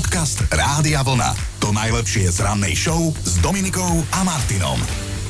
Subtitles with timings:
[0.00, 1.36] Podcast Rádia Vlna.
[1.60, 4.80] To najlepšie z rannej show s Dominikou a Martinom.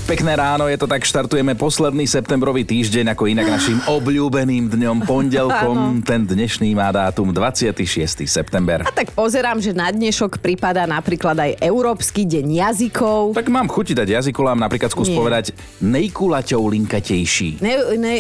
[0.06, 6.06] Pekné ráno, je to tak, štartujeme posledný septembrový týždeň ako inak našim obľúbeným dňom pondelkom.
[6.06, 8.22] Ten dnešný má dátum 26.
[8.30, 8.86] september.
[8.86, 13.34] A tak pozerám, že na dnešok prípada napríklad aj Európsky deň jazykov.
[13.34, 15.18] Tak mám chuti dať jazykolám, napríklad skús Nie.
[15.18, 15.50] povedať
[15.82, 17.58] nejkulaťou linkatejší.
[17.58, 18.14] Ne, ne,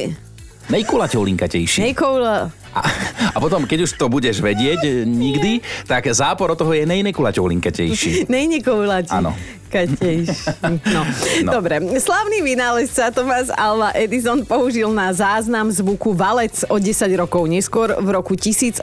[0.70, 1.82] Nejkulaťou linkatejší.
[1.82, 2.54] Nekoula.
[2.70, 2.80] A,
[3.34, 5.58] a potom, keď už to budeš vedieť e, nikdy,
[5.90, 8.24] tak zápor od toho je nejnekulaťou linkatejší.
[8.30, 9.10] Nejnikoulati.
[9.10, 9.34] Áno.
[9.34, 9.38] No.
[10.66, 11.02] No.
[11.46, 11.50] no.
[11.62, 17.94] Dobre, slavný vynálezca Thomas Alva Edison použil na záznam zvuku valec o 10 rokov neskôr.
[17.94, 18.82] V roku 1887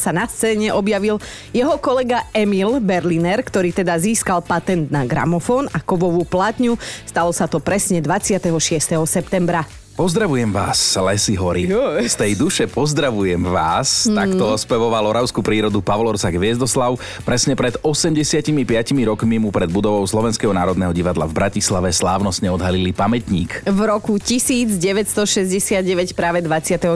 [0.00, 1.20] sa na scéne objavil
[1.52, 6.80] jeho kolega Emil Berliner, ktorý teda získal patent na gramofón a kovovú platňu.
[7.04, 8.48] Stalo sa to presne 26.
[9.04, 9.81] septembra.
[9.92, 11.68] Pozdravujem vás, lesy hory.
[12.08, 14.08] Z tej duše pozdravujem vás.
[14.08, 14.16] Mm.
[14.16, 16.96] Takto spevoval oravskú prírodu Pavol Orsak Viezdoslav.
[17.28, 18.56] Presne pred 85
[19.04, 23.68] rokmi mu pred budovou Slovenského národného divadla v Bratislave slávnostne odhalili pamätník.
[23.68, 24.80] V roku 1969
[26.16, 26.88] práve 26.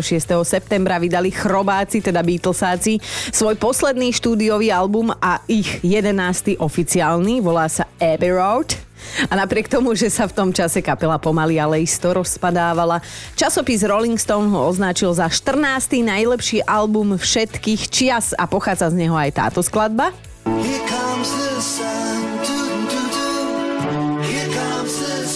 [0.49, 2.97] septembra vydali chrobáci, teda Beatlesáci,
[3.29, 6.57] svoj posledný štúdiový album a ich 11.
[6.57, 8.86] oficiálny, volá sa Abbey Road.
[9.29, 13.01] A napriek tomu, že sa v tom čase kapela pomaly, ale isto rozpadávala,
[13.39, 16.05] časopis Rolling Stone ho označil za 14.
[16.05, 20.13] najlepší album všetkých čias a pochádza z neho aj táto skladba.
[20.47, 22.26] Here comes the sun.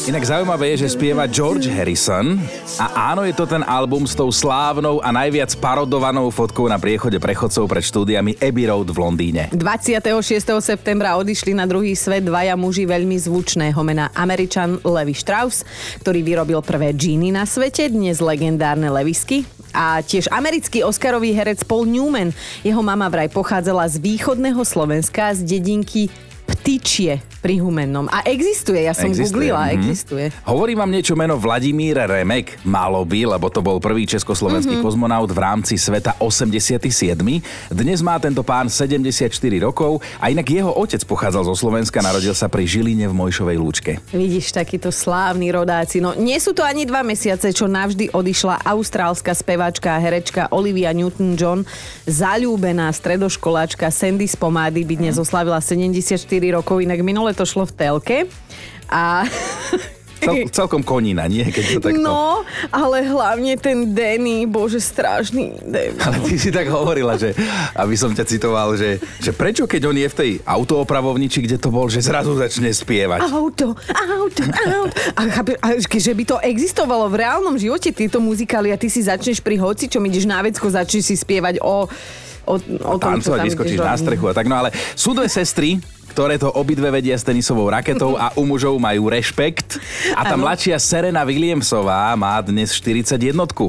[0.08, 2.40] Inak zaujímavé je, že spieva George Harrison
[2.80, 7.20] a áno, je to ten album s tou slávnou a najviac parodovanou fotkou na priechode
[7.20, 9.42] prechodcov pred štúdiami Abbey Road v Londýne.
[9.52, 10.08] 26.
[10.64, 15.68] septembra odišli na druhý svet dvaja muži veľmi zvučného mena Američan Levi Strauss,
[16.00, 19.44] ktorý vyrobil prvé džíny na svete, dnes legendárne Levisky.
[19.76, 22.32] A tiež americký Oscarový herec Paul Newman.
[22.64, 26.08] Jeho mama vraj pochádzala z východného Slovenska, z dedinky
[26.60, 28.04] Ptičie pri Humennom.
[28.12, 29.80] A existuje, ja som googlila, mhm.
[29.80, 30.24] existuje.
[30.44, 32.60] Hovorí vám niečo meno Vladimír Remek?
[32.68, 34.84] Malo by, lebo to bol prvý československý Mhm.
[34.84, 34.84] mm-hmm.
[34.84, 37.16] kozmonaut v rámci sveta 87.
[37.72, 39.32] Dnes má tento pán 74
[39.64, 43.92] rokov a inak jeho otec pochádzal zo Slovenska, narodil sa pri Žiline v Mojšovej lúčke.
[44.12, 46.04] Vidíš, takíto slávni rodáci.
[46.04, 50.92] No nie sú to ani dva mesiace, čo navždy odišla austrálska speváčka a herečka Olivia
[50.92, 51.64] Newton-John.
[52.04, 57.72] Zalúbená stredoškoláčka Sandy z Pomády by dnes oslavila 74 rokov, inak minule to šlo v
[57.74, 58.18] telke.
[58.90, 59.24] A...
[60.20, 61.48] Cel, celkom konina, nie?
[61.48, 62.04] Keď to takto...
[62.04, 65.96] No, ale hlavne ten Danny, bože, strašný Danny.
[65.96, 67.32] Ale ty si tak hovorila, že,
[67.72, 71.72] aby som ťa citoval, že, že prečo keď on je v tej autoopravovniči, kde to
[71.72, 73.24] bol, že zrazu začne spievať.
[73.32, 74.92] Auto, auto, auto.
[75.16, 79.00] A, chápe, a že by to existovalo v reálnom živote, tieto muzikály a ty si
[79.00, 81.88] začneš pri hoci, čo ideš na vecko, začneš si spievať o,
[82.44, 84.52] o, o tom, tancovať, vyskočíš na strechu a tak.
[84.52, 88.74] No ale sú dve sestry, ktoré to obidve vedia s tenisovou raketou a u mužov
[88.82, 89.78] majú rešpekt.
[90.18, 90.42] A tá Áno.
[90.42, 93.16] mladšia Serena Williamsová má dnes 41.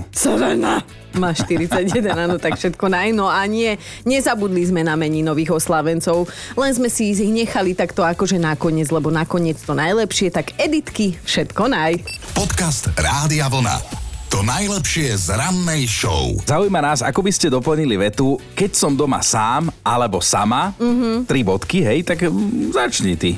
[0.10, 0.82] Serena.
[1.12, 3.12] Má 41, áno, tak všetko naj.
[3.12, 3.76] No a nie,
[4.08, 9.12] nezabudli sme na mení nových oslávencov, len sme si ich nechali takto akože nakoniec, lebo
[9.12, 12.00] nakoniec to najlepšie, tak Editky, všetko naj.
[12.32, 14.01] Podcast Rádia Vlna.
[14.32, 16.40] To najlepšie z rannej show.
[16.48, 20.82] Zaujíma nás, ako by ste doplnili vetu, keď som doma sám alebo sama, Mhm.
[20.82, 21.16] mm-hmm.
[21.28, 23.36] tri bodky, hej, tak mm, začni ty.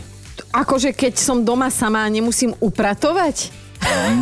[0.54, 3.50] Akože keď som doma sama, nemusím upratovať?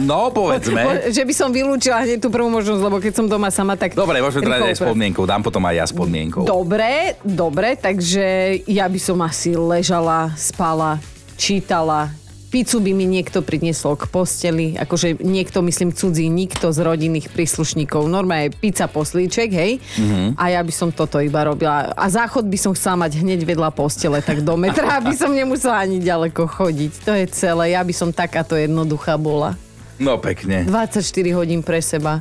[0.01, 0.81] No, povedzme.
[1.15, 3.93] Že by som vylúčila hneď tú prvú možnosť, lebo keď som doma sama, tak...
[3.93, 6.47] Dobre, môžeme teda aj s podmienkou, dám potom aj ja s podmienkou.
[6.47, 8.25] Dobre, dobre, takže
[8.65, 10.97] ja by som asi ležala, spala,
[11.37, 12.09] čítala,
[12.51, 18.11] pizzu by mi niekto priniesol k posteli, akože niekto, myslím, cudzí, nikto z rodinných príslušníkov.
[18.11, 19.79] Normálne pizza poslíček, hej?
[19.79, 20.35] Mm-hmm.
[20.35, 21.95] A ja by som toto iba robila.
[21.95, 25.79] A záchod by som chcela mať hneď vedľa postele, tak do metra, aby som nemusela
[25.79, 26.91] ani ďaleko chodiť.
[27.07, 27.73] To je celé.
[27.73, 29.55] Ja by som takáto jednoduchá bola.
[29.95, 30.67] No pekne.
[30.67, 30.99] 24
[31.31, 32.19] hodín pre seba.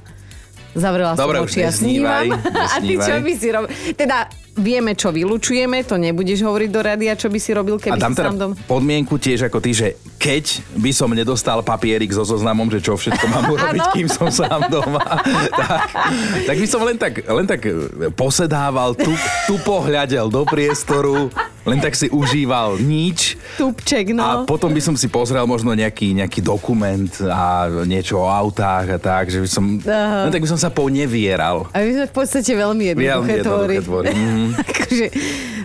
[0.74, 2.30] Zavrela Dobre, som oči a snívam.
[2.74, 3.70] A ty čo by si robil?
[3.98, 7.98] Teda vieme, čo vylučujeme, to nebudeš hovoriť do rádia, čo by si robil, A keby
[7.98, 8.50] dám si teda sám dom...
[8.68, 9.88] podmienku tiež ako ty, že
[10.20, 10.44] keď
[10.76, 15.00] by som nedostal papierik so zoznamom, že čo všetko mám urobiť, kým som sám doma,
[15.58, 15.80] tak,
[16.44, 17.60] tak by som len tak, len tak
[18.14, 19.10] posedával, tu,
[19.48, 21.32] tu pohľadel do priestoru,
[21.62, 23.36] len tak si užíval nič.
[23.54, 24.44] Tupček, A no.
[24.44, 27.42] potom by som si pozrel možno nejaký, nejaký dokument a
[27.82, 30.24] niečo o autách a tak, že by som, Aha.
[30.24, 31.68] len tak by som sa ponevieral.
[31.70, 33.76] A my sme v podstate veľmi jednoduché Veľmi jednoduché tvory.
[33.82, 34.08] tvory.
[34.20, 34.48] Mhm.
[34.56, 35.06] akože,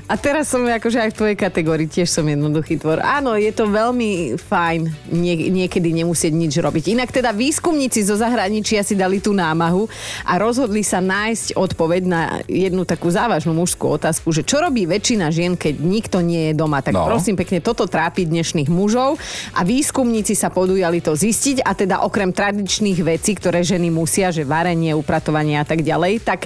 [0.06, 3.02] a teraz som akože aj v tvojej kategórii, tiež som jednoduchý tvor.
[3.02, 6.94] Áno, je to veľmi fajn nie, niekedy nemusieť nič robiť.
[6.94, 9.90] Inak teda výskumníci zo zahraničia si dali tú námahu
[10.22, 15.34] a rozhodli sa nájsť odpoveď na jednu takú závažnú mužskú otázku, že čo robí väčšina
[15.34, 16.86] žien, keď nikto nie je doma.
[16.86, 17.10] Tak No.
[17.10, 19.18] prosím pekne, toto trápi dnešných mužov
[19.58, 24.46] a výskumníci sa podujali to zistiť a teda okrem tradičných vecí, ktoré ženy musia, že
[24.46, 26.46] varenie, upratovanie a tak ďalej, tak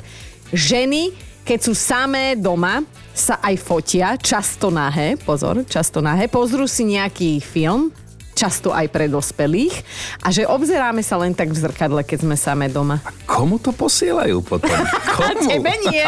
[0.50, 1.12] ženy,
[1.44, 2.82] keď sú samé doma,
[3.20, 7.92] sa aj fotia, často nahé, pozor, často nahé, pozrú si nejaký film,
[8.40, 9.84] často aj pre dospelých
[10.24, 13.04] a že obzeráme sa len tak v zrkadle, keď sme samé doma.
[13.28, 14.72] Komu to posielajú potom?
[15.20, 15.44] Komu?
[15.44, 16.08] Tebe nie.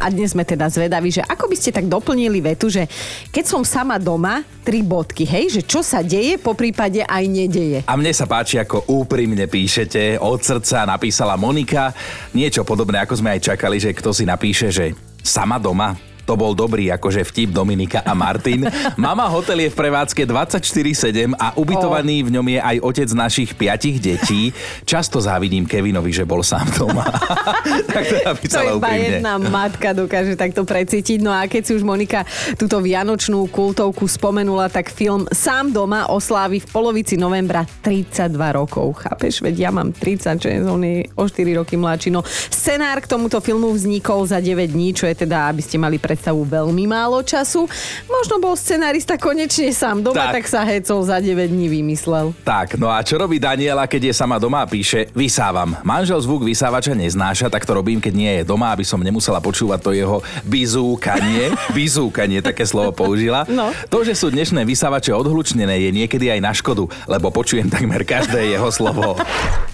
[0.00, 2.88] A dnes sme teda zvedaví, že ako by ste tak doplnili vetu, že
[3.28, 7.84] keď som sama doma, tri bodky, hej, že čo sa deje, po prípade aj nedeje.
[7.84, 11.92] A mne sa páči, ako úprimne píšete, od srdca napísala Monika.
[12.32, 16.13] Niečo podobné, ako sme aj čakali, že kto si napíše, že sama doma.
[16.24, 18.64] To bol dobrý akože vtip Dominika a Martin.
[18.96, 24.00] Mama hotel je v prevádzke 24-7 a ubytovaný v ňom je aj otec našich piatich
[24.00, 24.50] detí.
[24.88, 27.04] Často závidím Kevinovi, že bol sám doma.
[27.94, 31.20] tak to To napísala iba jedna matka dokáže takto precítiť.
[31.20, 32.24] No a keď si už Monika
[32.56, 39.04] túto vianočnú kultovku spomenula, tak film Sám doma oslávi v polovici novembra 32 rokov.
[39.04, 39.44] Chápeš?
[39.44, 42.08] Veď ja mám 30, čo je on je o 4 roky mladší.
[42.10, 46.00] No, scenár k tomuto filmu vznikol za 9 dní, čo je teda, aby ste mali
[46.14, 47.66] predstavu, veľmi málo času.
[48.06, 50.50] Možno bol scenárista konečne sám doma, tak, Tak.
[50.50, 52.30] sa hecol za 9 dní vymyslel.
[52.46, 55.74] Tak, no a čo robí Daniela, keď je sama doma a píše Vysávam.
[55.82, 59.80] Manžel zvuk vysávača neznáša, tak to robím, keď nie je doma, aby som nemusela počúvať
[59.82, 61.50] to jeho bizúkanie.
[61.78, 63.42] bizúkanie, také slovo použila.
[63.50, 63.74] No.
[63.90, 68.54] To, že sú dnešné vysávače odhlučnené, je niekedy aj na škodu, lebo počujem takmer každé
[68.54, 69.18] jeho slovo.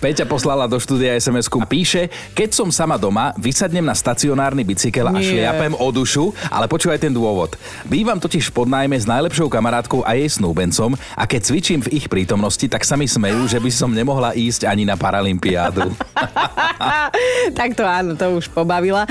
[0.00, 5.04] Peťa poslala do štúdia SMS-ku a píše, keď som sama doma, vysadnem na stacionárny bicykel
[5.04, 7.54] a šliapem o dušu, ale počúvaj ten dôvod.
[7.86, 12.06] Bývam totiž v podnájme s najlepšou kamarátkou a jej snúbencom a keď cvičím v ich
[12.06, 15.90] prítomnosti, tak sa mi smejú, že by som nemohla ísť ani na Paralympiádu.
[17.58, 19.08] tak to áno, to už pobavila.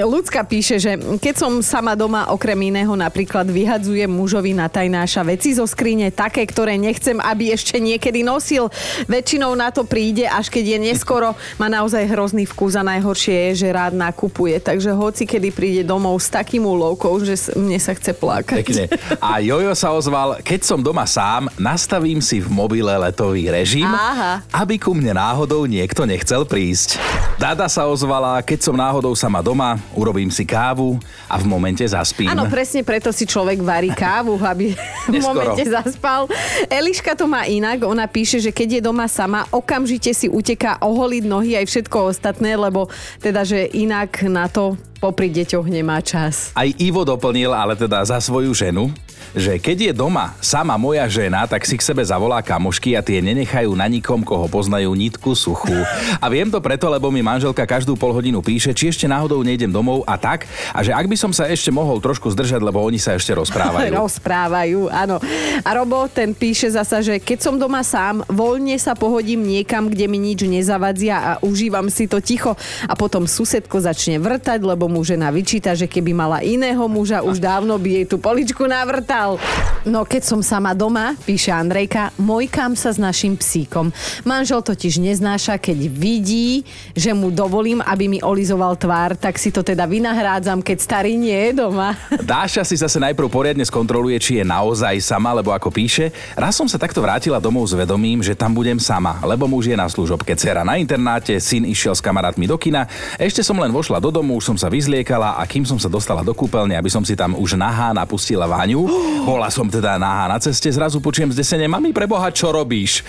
[0.00, 5.52] Ľudská píše, že keď som sama doma okrem iného napríklad vyhadzujem mužovi na tajnáša veci
[5.52, 8.72] zo skrine, také, ktoré nechcem, aby ešte niekedy nosil.
[9.10, 13.66] Väčšinou na to príde, až keď je neskoro, má naozaj hrozný vkus a najhoršie je,
[13.66, 14.56] že rád nakupuje.
[14.62, 18.62] Takže hoci kedy príde domov s takým úlovkou, že mne sa chce plakať.
[18.62, 18.84] Pekne.
[19.18, 24.44] A Jojo sa ozval, keď som doma sám, nastavím si v mobile letový režim, Aha.
[24.52, 27.00] aby ku mne náhodou niekto nechcel prísť.
[27.36, 30.96] Dada sa ozvala, keď som náhodou sama doma, urobím si kávu
[31.28, 32.32] a v momente zaspím.
[32.32, 34.72] Áno, presne preto si človek varí kávu, aby
[35.12, 36.30] v momente zaspal.
[36.72, 41.24] Eliška to má inak, ona píše, že keď je doma sama, okamžite si uteká oholiť
[41.28, 42.88] nohy aj všetko ostatné, lebo
[43.20, 44.76] teda, že inak na to
[45.06, 46.50] popri deťoch nemá čas.
[46.58, 48.90] Aj Ivo doplnil, ale teda za svoju ženu,
[49.32, 53.24] že keď je doma sama moja žena, tak si k sebe zavolá kamošky a tie
[53.24, 55.74] nenechajú na nikom, koho poznajú nitku suchú.
[56.20, 59.72] A viem to preto, lebo mi manželka každú pol hodinu píše, či ešte náhodou nejdem
[59.72, 60.44] domov a tak.
[60.70, 63.90] A že ak by som sa ešte mohol trošku zdržať, lebo oni sa ešte rozprávajú.
[64.06, 65.16] Rozprávajú, áno.
[65.64, 70.06] A Robo, ten píše zasa, že keď som doma sám, voľne sa pohodím niekam, kde
[70.10, 72.52] mi nič nezavadzia a užívam si to ticho
[72.84, 77.40] a potom susedko začne vrtať, lebo mu žena vyčíta, že keby mala iného muža, už
[77.40, 78.66] dávno by jej tú poličku
[79.16, 79.40] navrtal.
[79.86, 83.94] No keď som sama doma, píše Andrejka, mojkám sa s našim psíkom.
[84.26, 89.62] Manžel totiž neznáša, keď vidí, že mu dovolím, aby mi olizoval tvár, tak si to
[89.62, 91.94] teda vynahrádzam, keď starý nie je doma.
[92.18, 96.66] Dáša si zase najprv poriadne skontroluje, či je naozaj sama, lebo ako píše, raz som
[96.66, 100.34] sa takto vrátila domov s vedomím, že tam budem sama, lebo muž je na služobke,
[100.34, 102.90] dcera na internáte, syn išiel s kamarátmi do kina,
[103.22, 106.26] ešte som len vošla do domu, už som sa vyzliekala a kým som sa dostala
[106.26, 108.90] do kúpeľne, aby som si tam už nahá napustila váňu,
[109.26, 113.02] bola som teda nahá na ceste, zrazu počujem zdesene, mami preboha, čo robíš?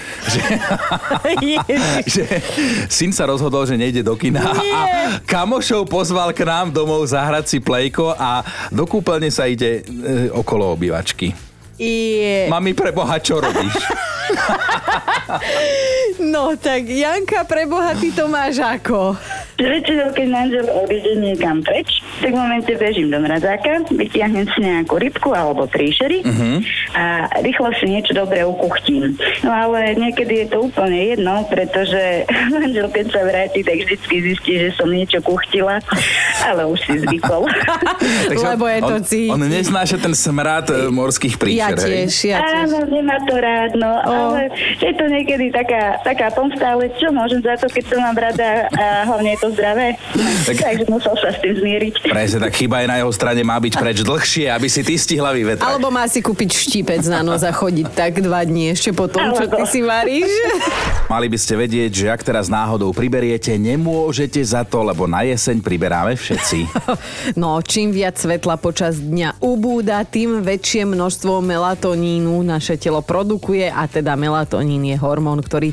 [1.48, 1.64] Že,
[2.08, 2.24] že
[2.88, 4.80] syn sa rozhodol, že nejde do kina a
[5.24, 8.42] kamošov pozval k nám domov zahrať si plejko a
[8.74, 11.32] do kúpeľne sa ide e, okolo obývačky.
[11.78, 12.50] Je.
[12.50, 13.76] Mami, preboha, čo robíš?
[16.34, 19.16] No tak Janka, preboha, ty to máš ako?
[19.58, 24.60] Že väčšinou, keď manžel odíde niekam preč, tak v momente bežím do mrazáka, vytiahnem si
[24.62, 26.58] nejakú rybku alebo príšery uh-huh.
[26.94, 29.18] a rýchlo si niečo dobré ukuchtím.
[29.42, 34.54] No ale niekedy je to úplne jedno, pretože manžel, keď sa vráti, tak vždycky zistí,
[34.62, 35.82] že som niečo kuchtila,
[36.46, 37.50] ale už si zvykol.
[38.48, 39.34] Lebo je to on, cítiť.
[39.34, 42.06] on neznáša ten smrad e, morských Ja príšer, hej?
[42.06, 42.70] tiež, ja tiež.
[42.70, 44.12] Áno, nemá to rád, no, O.
[44.12, 48.18] ale je to niekedy taká taká pomsta, ale čo môžem za to, keď to mám
[48.18, 49.96] rada a hlavne je to zdravé.
[50.46, 51.94] Tak- Takže musel sa s tým zmieriť.
[52.06, 55.32] Presne, tak chyba aj na jeho strane má byť preč dlhšie, aby si ty stihla
[55.32, 55.64] vyvetrať.
[55.64, 59.32] Alebo má si kúpiť štípec na nos a chodiť tak dva dní ešte po tom,
[59.32, 60.28] čo ty si varíš.
[61.08, 65.60] Mali by ste vedieť, že ak teraz náhodou priberiete, nemôžete za to, lebo na jeseň
[65.60, 66.60] priberáme všetci.
[67.36, 73.86] No, čím viac svetla počas dňa ubúda, tým väčšie množstvo melatonínu naše telo produkuje a
[73.86, 75.72] teda melatonín je hormón, ktorý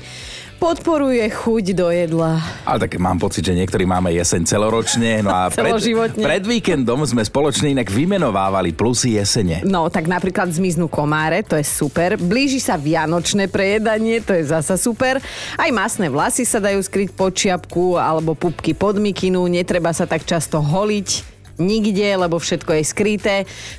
[0.64, 2.40] podporuje chuť do jedla.
[2.64, 5.20] Ale tak mám pocit, že niektorí máme jeseň celoročne.
[5.20, 5.76] No a pred,
[6.16, 9.60] pred víkendom sme spoločne inak vymenovávali plusy jesene.
[9.68, 12.16] No, tak napríklad zmiznú komáre, to je super.
[12.16, 15.20] Blíži sa vianočné prejedanie, to je zasa super.
[15.60, 19.44] Aj masné vlasy sa dajú skryť pod čiapku alebo pupky pod mikinu.
[19.44, 23.36] Netreba sa tak často holiť nikde, lebo všetko je skryté.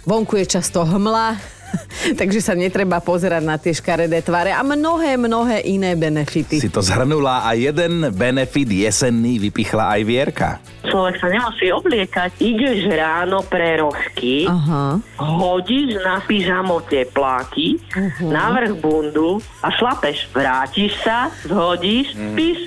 [0.08, 1.36] Vonku je často hmla,
[2.20, 6.60] takže sa netreba pozerať na tie škaredé tvare a mnohé, mnohé iné benefity.
[6.60, 10.50] Si to zhrnula a jeden benefit jesenný vypichla aj Vierka.
[10.86, 12.30] Človek sa nemusí obliekať.
[12.38, 15.02] Ideš ráno pre rožky, Aha.
[15.18, 18.26] hodíš na pyžamo tepláky, Mhm.
[18.28, 20.30] navrh bundu a šlapeš.
[20.30, 22.32] Vrátiš sa, zhodíš, Mm.
[22.32, 22.60] spíš.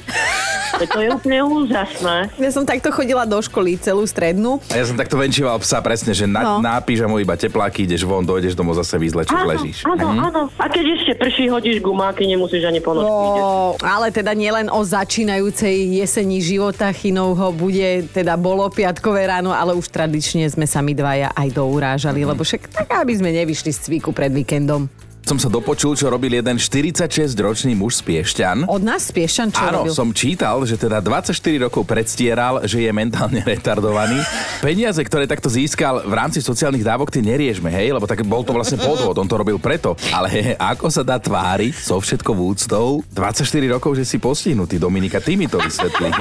[0.79, 2.31] To je úplne úžasné.
[2.39, 4.63] Ja som takto chodila do školy celú strednú.
[4.69, 6.55] A ja som takto venčíval psa presne, že na, no.
[6.61, 9.79] na pyžamo iba tepláky, ideš von, dojdeš domov zase vyzlečíš, Áno, ležíš.
[9.85, 10.19] áno, Mhm.
[10.23, 10.43] áno.
[10.55, 13.43] A keď ešte prší, hodíš gumáky, nemusíš ani po noci vidieť.
[13.43, 13.53] No,
[13.83, 19.85] ale teda nielen o začínajúcej jeseni života Chinovho bude teda bolo piatkové ráno, ale už
[19.87, 24.11] tradične sme sa my dvaja aj dourážali, lebo však tak, aby sme nevyšli z cviku
[24.11, 24.87] pred víkendom.
[25.29, 28.65] Som sa dopočul, čo robil jeden 46-ročný muž z Piešťan.
[28.65, 29.93] Od nás Spiešan čo Áno, robil?
[29.93, 34.25] som čítal, že teda 24 rokov predstieral, že je mentálne retardovaný.
[34.65, 38.57] Peniaze, ktoré takto získal v rámci sociálnych dávok, tie neriešme, hej, lebo tak bol to
[38.57, 40.01] vlastne podvod, on to robil preto.
[40.09, 45.37] Ale ako sa dá tváriť so všetkou úctou 24 rokov, že si postihnutý, Dominika, ty
[45.37, 46.09] mi to vysvetlí.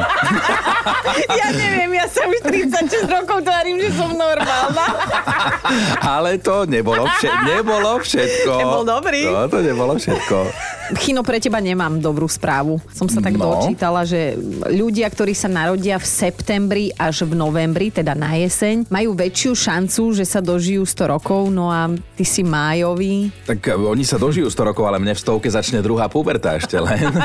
[1.27, 4.85] Ja neviem, ja sa už 36 rokov tvarím, že som normálna.
[6.15, 8.53] Ale to nebolo, vše- nebolo všetko.
[8.55, 9.21] Nebol dobrý.
[9.23, 10.35] No, to nebolo všetko.
[10.95, 12.79] Chino, pre teba nemám dobrú správu.
[12.89, 13.59] Som sa tak No.
[13.59, 19.11] dočítala, že ľudia, ktorí sa narodia v septembri až v novembri, teda na jeseň, majú
[19.11, 23.27] väčšiu šancu, že sa dožijú 100 rokov, no a ty si májový.
[23.43, 26.79] Tak e, oni sa dožijú 100 rokov, ale mne v stovke začne druhá puberta ešte
[26.79, 27.03] len.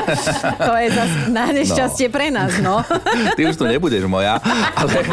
[0.59, 2.83] To je zase na nešťastie pre nás, no.
[3.37, 4.43] Ty už to nebudeš moja,
[4.75, 5.07] ale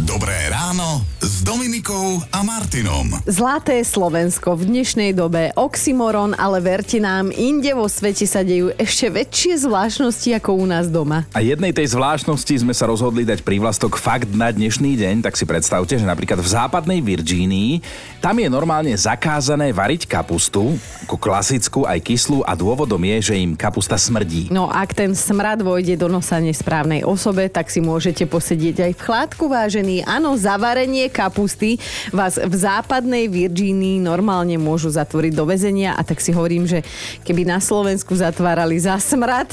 [0.00, 3.20] Dobré ráno s Dominikou a Martinom.
[3.28, 9.12] Zlaté Slovensko v dnešnej dobe oxymoron, ale verte nám, inde vo svete sa dejú ešte
[9.12, 11.28] väčšie zvláštnosti ako u nás doma.
[11.36, 15.44] A jednej tej zvláštnosti sme sa rozhodli dať prívlastok fakt na dnešný deň, tak si
[15.44, 17.84] predstavte, že napríklad v západnej Virgínii
[18.24, 23.52] tam je normálne zakázané variť kapustu, ako klasickú aj kyslú a dôvodom je, že im
[23.52, 24.48] kapusta smrdí.
[24.48, 29.04] No ak ten smrad vojde do nosa nesprávnej osobe, tak si môžete posedieť aj v
[29.04, 30.08] chládku, vážený.
[30.08, 31.82] Áno, zavarenie kapusty
[32.14, 36.86] vás v západnej Virgínii normálne môžu zatvoriť do väzenia a tak si hovorím, že
[37.26, 39.50] keby na Slovensku zatvárali za smrad,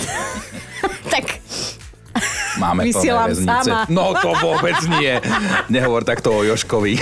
[1.13, 1.41] tak
[2.61, 3.47] Máme plné Vysielam väznice.
[3.65, 3.79] sama.
[3.89, 5.15] No to vôbec nie.
[5.71, 6.99] Nehovor takto o Joškovi.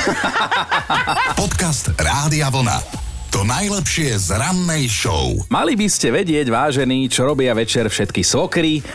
[1.41, 2.79] Podcast Rádia Vlna.
[3.33, 5.33] To najlepšie z rannej show.
[5.49, 8.85] Mali by ste vedieť, vážení, čo robia večer všetky svokry.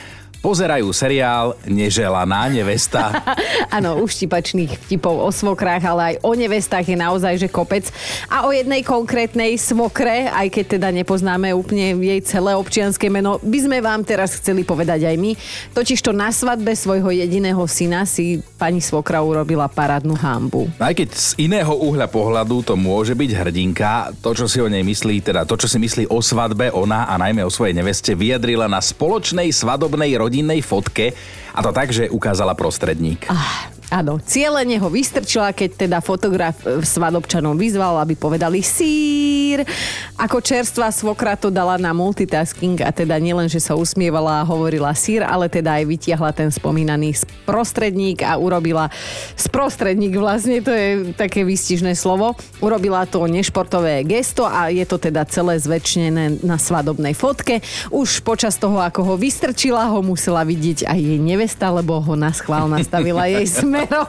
[0.45, 3.25] Pozerajú seriál Neželaná nevesta.
[3.81, 7.89] Áno, uštipačných vtipov o svokrách, ale aj o nevestách je naozaj že kopec.
[8.29, 13.57] A o jednej konkrétnej svokre, aj keď teda nepoznáme úplne jej celé občianske meno, by
[13.57, 15.33] sme vám teraz chceli povedať aj my.
[15.73, 20.69] Totiž to na svadbe svojho jediného syna si pani svokra urobila parádnu hambu.
[20.77, 24.85] Aj keď z iného uhľa pohľadu to môže byť hrdinka, to, čo si o nej
[24.85, 28.69] myslí, teda to, čo si myslí o svadbe, ona a najmä o svojej neveste, vyjadrila
[28.69, 31.15] na spoločnej svadobnej rodinnej fotke
[31.55, 33.31] a to tak, že ukázala prostredník.
[33.31, 39.67] Ah, áno, cieľene ho vystrčila, keď teda fotograf e, svadobčanom vyzval, aby povedali sír.
[40.17, 44.95] Ako čerstvá svokra to dala na multitasking a teda nielen, že sa usmievala a hovorila
[44.95, 48.89] sír, ale teda aj vytiahla ten spomínaný sprostredník a urobila
[49.35, 52.39] sprostredník vlastne, to je také výstižné slovo.
[52.63, 57.61] Urobila to nešportové gesto a je to teda celé zväčšené na svadobnej fotke.
[57.91, 62.31] Už počas toho, ako ho vystrčila, ho musela vidieť aj jej nevesta, lebo ho na
[62.31, 64.07] schvál nastavila jej smerom.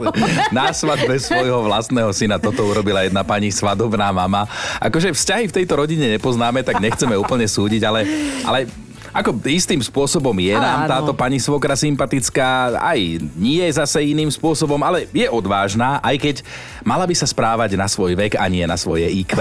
[0.53, 4.45] Na svadbe svojho vlastného syna toto urobila jedna pani svadobná mama.
[4.77, 8.05] Akože vzťahy v tejto rodine nepoznáme, tak nechceme úplne súdiť, ale,
[8.45, 8.69] ale
[9.15, 10.91] ako istým spôsobom je nám Áno.
[10.91, 13.00] táto pani svokra sympatická, aj
[13.39, 16.36] nie je zase iným spôsobom, ale je odvážna, aj keď
[16.84, 19.39] mala by sa správať na svoj vek a nie na svoje IQ.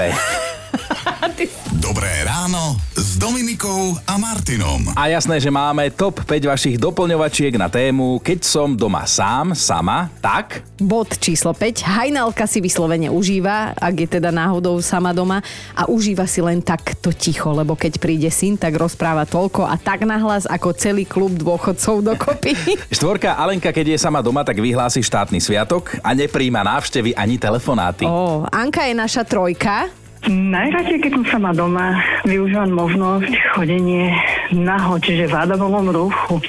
[1.84, 4.96] Dobré ráno s Dominikou a Martinom.
[4.96, 10.08] A jasné, že máme top 5 vašich doplňovačiek na tému Keď som doma sám, sama,
[10.24, 10.64] tak...
[10.80, 11.84] Bod číslo 5.
[11.84, 15.44] Hajnalka si vyslovene užíva, ak je teda náhodou sama doma
[15.76, 20.08] a užíva si len takto ticho, lebo keď príde syn, tak rozpráva toľko a tak
[20.08, 22.56] nahlas ako celý klub dôchodcov dokopy.
[22.96, 28.08] Štvorka Alenka, keď je sama doma, tak vyhlási štátny sviatok a nepríjma návštevy ani telefonáty.
[28.08, 30.03] Ó, Anka je naša trojka.
[30.24, 34.08] Najradšej, keď som sama doma, využívam možnosť chodenie
[34.56, 36.40] naho, čiže v Adamovom ruchu.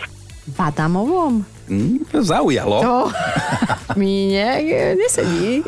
[0.48, 1.44] V Adamovom?
[1.65, 2.77] Hm, zaujalo.
[2.86, 2.98] To
[4.00, 5.65] mi nejak nesedí.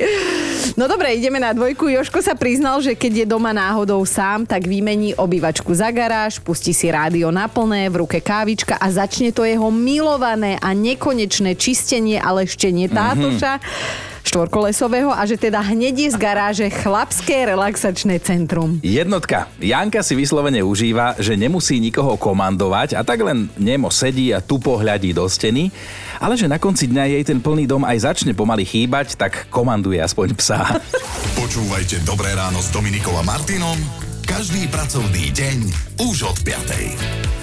[0.78, 1.90] No dobre, ideme na dvojku.
[1.90, 6.70] Joško sa priznal, že keď je doma náhodou sám, tak vymení obývačku za garáž, pustí
[6.72, 12.22] si rádio na plné, v ruke kávička a začne to jeho milované a nekonečné čistenie
[12.22, 13.58] a leštenie tátoša.
[14.27, 18.84] Štvorkolesového a že teda hneď je z garáže chlapské relaxačné centrum.
[18.84, 19.48] Jednotka.
[19.63, 24.75] Janka si vyslovene užíva, že nemusí nikoho komandovať a tak len nemo sedí a tupo
[24.75, 25.72] hľadí do steny,
[26.19, 30.03] ale že na konci dňa jej ten plný dom aj začne pomaly chýbať, tak komanduje
[30.03, 30.75] aspoň psa.
[31.39, 35.57] Počúvajte Dobré ráno s Dominikou a Martinom každý pracovný deň
[36.03, 37.37] už od 5.